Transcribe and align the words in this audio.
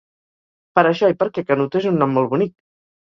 Per 0.79 0.85
això 0.91 1.11
i 1.13 1.17
perquè 1.19 1.43
Canut 1.51 1.77
és 1.81 1.87
un 1.91 2.01
nom 2.05 2.17
molt 2.19 2.33
bonic. 2.33 2.57